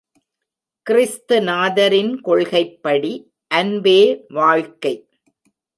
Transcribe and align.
கிறிஸ்து 0.83 1.41
நாதரின் 1.41 2.21
கொள்கைப்படி, 2.21 3.33
அன்பே 3.47 4.25
வாழ்க்கை. 4.29 5.07